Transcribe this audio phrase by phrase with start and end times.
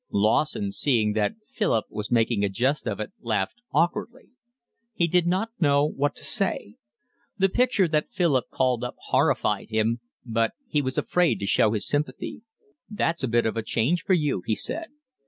[0.09, 4.29] Lawson, seeing that Philip was making a jest of it, laughed awkwardly.
[4.95, 6.77] He did not know what to say.
[7.37, 11.87] The picture that Philip called up horrified him, but he was afraid to show his
[11.87, 12.41] sympathy.
[12.89, 14.87] "That's a bit of a change for you," he said.